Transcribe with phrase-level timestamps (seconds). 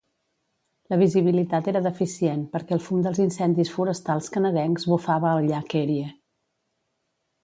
[0.93, 6.09] La visibilitat era deficient perquè el fum dels incendis forestals canadencs bufava al llac Erie.